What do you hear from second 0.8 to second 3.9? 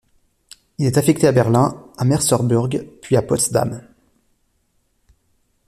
est affecté à Berlin, à Merseburg, puis à Potsdam.